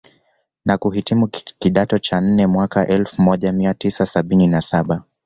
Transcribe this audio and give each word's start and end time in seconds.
na 0.65 0.77
kuhitimu 0.77 1.27
kidato 1.59 1.97
cha 1.99 2.21
nne 2.21 2.47
mwaka 2.47 2.87
Elfu 2.87 3.21
moja 3.21 3.51
mia 3.53 3.73
tisa 3.73 4.05
sabini 4.05 4.47
na 4.47 4.61
saba 4.61 5.03